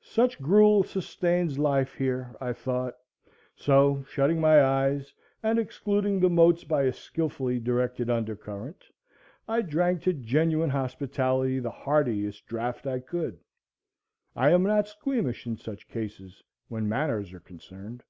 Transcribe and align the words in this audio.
Such 0.00 0.40
gruel 0.40 0.84
sustains 0.84 1.58
life 1.58 1.92
here, 1.92 2.34
I 2.40 2.54
thought; 2.54 2.96
so, 3.54 4.02
shutting 4.08 4.40
my 4.40 4.64
eyes, 4.64 5.12
and 5.42 5.58
excluding 5.58 6.18
the 6.18 6.30
motes 6.30 6.64
by 6.64 6.84
a 6.84 6.94
skilfully 6.94 7.60
directed 7.60 8.08
under 8.08 8.34
current, 8.34 8.86
I 9.46 9.60
drank 9.60 10.00
to 10.04 10.14
genuine 10.14 10.70
hospitality 10.70 11.58
the 11.58 11.70
heartiest 11.70 12.46
draught 12.46 12.86
I 12.86 13.00
could. 13.00 13.38
I 14.34 14.52
am 14.52 14.62
not 14.62 14.88
squeamish 14.88 15.46
in 15.46 15.58
such 15.58 15.90
cases 15.90 16.42
when 16.68 16.88
manners 16.88 17.34
are 17.34 17.40
concerned. 17.40 18.02